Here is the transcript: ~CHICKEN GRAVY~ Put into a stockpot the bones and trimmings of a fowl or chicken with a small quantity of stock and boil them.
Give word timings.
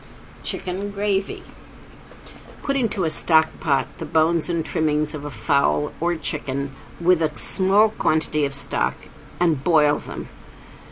~CHICKEN 0.41 0.89
GRAVY~ 0.89 1.43
Put 2.63 2.75
into 2.75 3.03
a 3.05 3.09
stockpot 3.11 3.85
the 3.99 4.05
bones 4.05 4.49
and 4.49 4.65
trimmings 4.65 5.13
of 5.13 5.25
a 5.25 5.29
fowl 5.29 5.93
or 5.99 6.15
chicken 6.15 6.71
with 6.99 7.21
a 7.21 7.37
small 7.37 7.89
quantity 7.89 8.43
of 8.43 8.55
stock 8.55 8.95
and 9.39 9.63
boil 9.63 9.99
them. 9.99 10.29